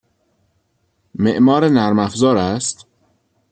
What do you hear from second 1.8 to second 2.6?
افزار